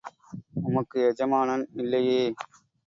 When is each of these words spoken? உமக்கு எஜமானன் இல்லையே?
உமக்கு 0.61 0.99
எஜமானன் 1.09 1.65
இல்லையே? 1.75 2.21